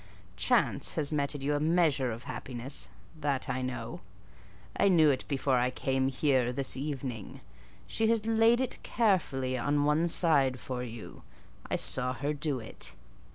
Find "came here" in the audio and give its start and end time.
5.69-6.51